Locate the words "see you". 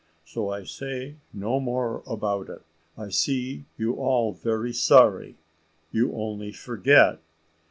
3.09-3.97